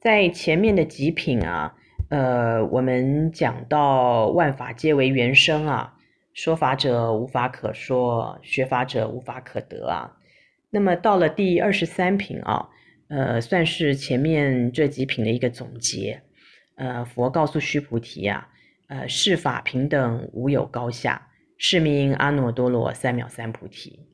[0.00, 1.74] 在前面的几品啊，
[2.08, 5.94] 呃，我们讲到万法皆为缘生啊，
[6.32, 10.16] 说法者无法可说，学法者无法可得啊。
[10.70, 12.68] 那么到了第二十三品啊，
[13.08, 16.22] 呃，算是前面这几品的一个总结。
[16.76, 18.48] 呃，佛告诉须菩提啊，
[18.86, 21.26] 呃，是法平等，无有高下，
[21.56, 24.06] 是名阿耨多罗三藐三菩提。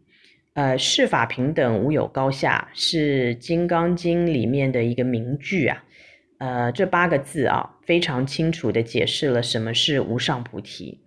[0.55, 5.85] 呃，是法平等，无有高下，是《金刚经》里面的一个名句啊。
[6.39, 11.01] 呃，这八个字啊，非常清楚地解释了什么是无上菩提。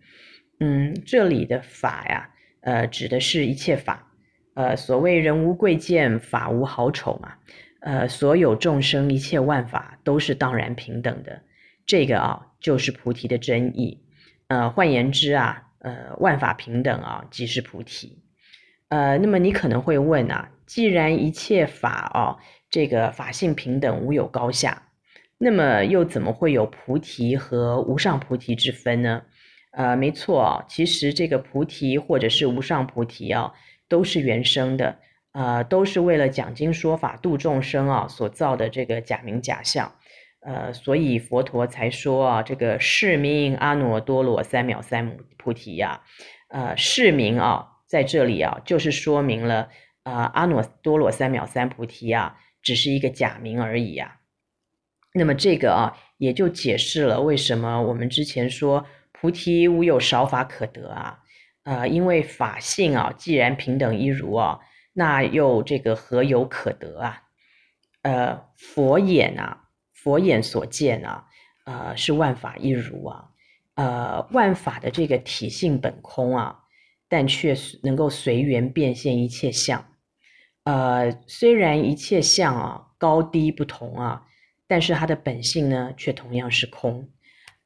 [0.59, 2.29] 嗯，这里的法呀，
[2.59, 4.11] 呃，指的是一切法。
[4.55, 7.35] 呃，所谓人无贵贱，法无好丑嘛。
[7.79, 11.41] 呃，所有众生一切万法都是当然平等的。
[11.85, 14.03] 这个啊，就是菩提的真义。
[14.49, 18.23] 呃，换言之啊，呃，万法平等啊，即是菩提。
[18.89, 24.83] 呃，那么你可能会问啊，既然一切法哦，这个法性平等，无有高下，
[25.37, 29.23] 那么又怎么会有菩提和无上菩提之分呢？
[29.71, 33.51] 呃，没错，其实这个菩提或者是无上菩提啊，
[33.89, 34.97] 都是原生的，
[35.33, 39.91] 呃，都是为了讲经说法度众生啊所造的这个假名假相，
[40.39, 46.01] 呃，所以佛陀才说啊，这个是名阿耨多罗三藐三菩提呀，
[46.47, 47.73] 呃，是名啊。
[47.87, 49.69] 在这里啊，就是说明了
[50.03, 54.19] 啊，阿耨多罗三藐三菩提啊，只是一个假名而已啊。
[55.13, 61.19] 那么这个啊，也就解释了为什么我们之前说菩提无有少法可得啊。
[61.63, 64.59] 呃，因为法性啊，既然平等一如啊，
[64.93, 67.23] 那又这个何有可得啊？
[68.03, 71.25] 呃，佛眼啊，佛眼所见啊，
[71.65, 73.29] 呃，是万法一如啊。
[73.75, 76.63] 呃，万法的这个体性本空啊。
[77.09, 79.85] 但却能够随缘变现一切相，
[80.65, 84.23] 呃，虽然一切相啊高低不同啊，
[84.67, 87.09] 但是它的本性呢却同样是空，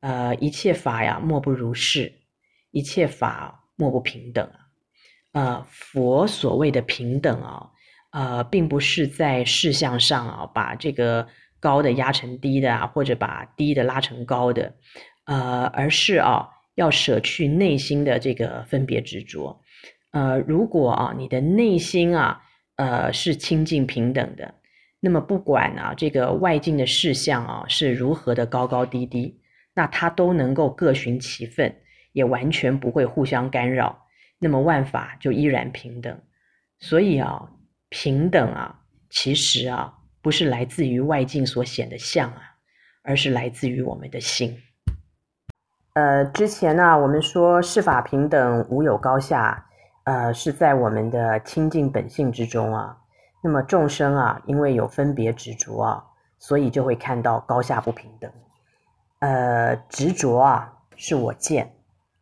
[0.02, 2.22] 呃，一切法呀莫不如是，
[2.70, 4.48] 一切法莫不平等，
[5.32, 7.72] 呃，佛所谓的平等啊，
[8.12, 11.28] 呃，并不是在事相上啊把这个
[11.60, 14.76] 高的压成低的啊，或者把低的拉成高的，
[15.26, 16.50] 呃，而是啊。
[16.76, 19.62] 要舍去内心的这个分别执着，
[20.12, 22.42] 呃，如果啊，你的内心啊，
[22.78, 24.56] 呃，是清净平等的，
[25.00, 29.42] 那么不管啊，这个外境的事相啊是如何的高高低低，
[29.74, 31.76] 那它都能够各循其分，
[32.14, 34.08] 也完全不会互相干扰，
[34.40, 36.22] 那么万法就依然平等。
[36.80, 37.52] 所以啊，
[37.90, 38.80] 平等啊，
[39.10, 42.42] 其实啊，不是来自于外境所显的相啊，
[43.04, 44.58] 而是来自于我们的心。
[45.94, 49.66] 呃，之前呢，我们说是法平等，无有高下，
[50.06, 52.98] 呃，是在我们的清净本性之中啊。
[53.44, 56.04] 那么众生啊，因为有分别执着啊，
[56.40, 58.32] 所以就会看到高下不平等。
[59.20, 61.70] 呃，执着啊，是我见，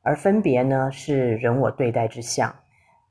[0.02, 2.52] 而分别呢，是人我对待之相。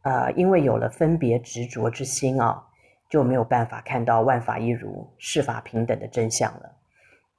[0.02, 2.64] 呃，因为有了分别执着之心啊，
[3.08, 6.72] 就没有办法看到万法一如、是法平等的真相了。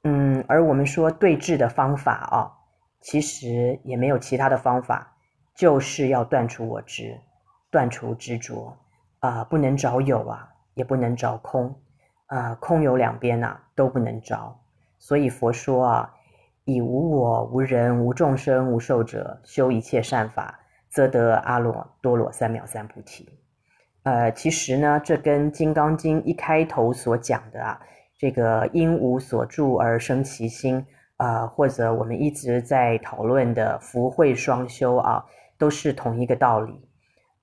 [0.05, 2.55] 嗯，而我们说对治的方法啊。
[3.01, 5.15] 其实也没有其他的方法，
[5.55, 7.17] 就是要断除我执，
[7.71, 8.77] 断除执着，
[9.19, 11.73] 啊、不能找有啊，也不能找空，
[12.27, 14.59] 啊、空有两边呐、啊，都不能找。
[14.97, 16.13] 所以佛说啊，
[16.65, 20.59] 以无我、无人、无众生、无寿者修一切善法，
[20.89, 23.29] 则得阿耨多罗三藐三菩提。
[24.03, 27.79] 呃，其实呢，这跟《金刚经》一开头所讲的啊，
[28.17, 30.85] 这个因无所住而生其心。
[31.19, 35.21] 啊、或者我们一直在讨论的福慧双修啊，
[35.57, 36.73] 都是同一个道理。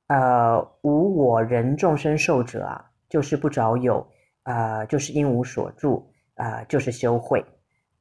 [0.06, 4.06] 呃，无我人众生寿者啊，就是不着有，
[4.44, 7.44] 呃，就是因无所住，呃，就是修慧；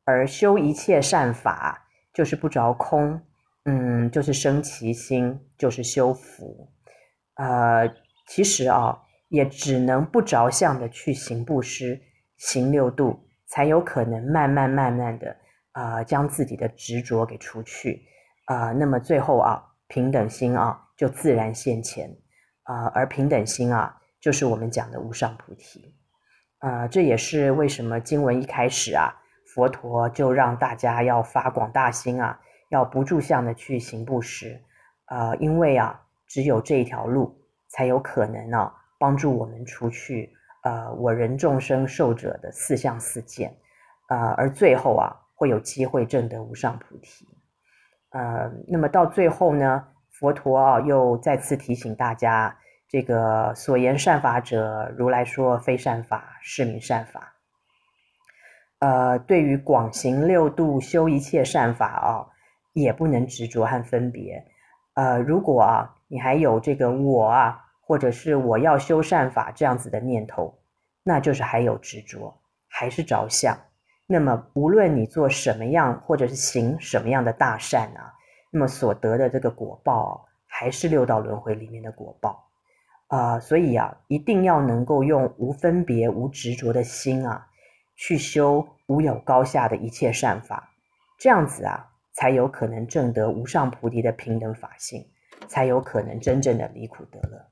[0.06, 3.20] 而修一切善法，就是不着空，
[3.66, 6.70] 嗯，就是生其心，就是修福。
[7.36, 7.92] 呃，
[8.28, 8.98] 其实啊，
[9.28, 12.00] 也只能不着相的去行布施、
[12.38, 15.36] 行六度，才有可能慢慢慢慢的。
[15.76, 18.02] 啊、将自己的执着给除去，
[18.46, 22.10] 啊、那么最后啊，平等心啊就自然现前，
[22.64, 25.94] 啊、而平等心啊，就是我们讲的无上菩提，
[26.60, 29.14] 啊、这也是为什么经文一开始啊，
[29.54, 32.40] 佛陀就让大家要发广大心啊，
[32.70, 34.64] 要不住相的去行布施，
[35.08, 37.38] 啊、因为啊，只有这一条路
[37.68, 40.32] 才有可能啊，帮助我们除去
[40.64, 43.54] 呃我人众生寿者的四相四见，
[44.08, 45.12] 啊、而最后啊。
[45.36, 47.28] 会有机会证得无上菩提，
[48.12, 57.34] 呃，那么到最后呢，佛陀啊又再次提醒大家，这个所言善法者，如来说非善法，是名善法。
[58.80, 62.28] 呃，对于广行六度修一切善法啊，
[62.74, 64.46] 也不能执着和分别。
[64.94, 70.58] 呃，如果啊，你还有这个我啊，或者是我要修善法这样子的念头，
[71.04, 73.58] 那就是还有执着，还是着相。
[74.08, 78.14] 那么，无论你做什么样，或者是行什么样的大善啊，
[78.52, 82.44] 那么所得的这个果报，还是六道轮回里面的果报。
[83.08, 87.48] 啊、所以啊，一定要能够用无分别、无执着的心啊，
[87.96, 90.72] 去修无有高下的一切善法，
[91.20, 95.08] 这样子啊，才有可能证得无上菩提的平等法性，
[95.48, 97.46] 才有可能真正的离苦得乐。